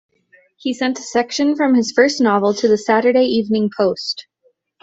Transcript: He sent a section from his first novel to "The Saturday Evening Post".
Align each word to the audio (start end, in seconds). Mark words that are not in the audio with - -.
He 0.57 0.73
sent 0.73 0.97
a 0.97 1.03
section 1.03 1.55
from 1.55 1.75
his 1.75 1.91
first 1.91 2.19
novel 2.21 2.55
to 2.55 2.67
"The 2.67 2.75
Saturday 2.75 3.25
Evening 3.25 3.69
Post". 3.77 4.25